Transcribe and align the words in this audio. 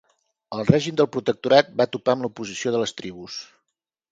El 0.55 0.63
règim 0.69 0.95
del 1.01 1.09
protectorat 1.17 1.69
va 1.83 1.87
topar 1.97 2.17
amb 2.17 2.27
l'oposició 2.27 2.73
de 2.77 2.81
les 2.85 2.95
tribus. 3.03 3.37